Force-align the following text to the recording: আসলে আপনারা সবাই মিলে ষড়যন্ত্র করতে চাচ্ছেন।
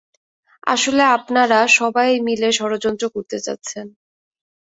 আসলে 0.67 1.03
আপনারা 1.17 1.59
সবাই 1.71 2.09
মিলে 2.27 2.49
ষড়যন্ত্র 2.51 3.05
করতে 3.09 3.37
চাচ্ছেন। 3.39 3.87